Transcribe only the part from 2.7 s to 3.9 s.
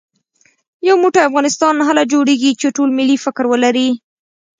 ټول ملي فکر ولرو